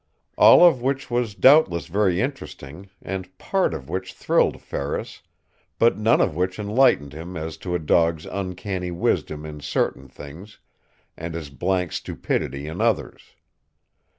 [0.35, 5.21] All of which was doubtless very interesting, and part of which thrilled Ferris,
[5.77, 10.57] but none of which enlightened him as to a dog's uncanny wisdom in certain things
[11.15, 13.35] and his blank stupidity in others.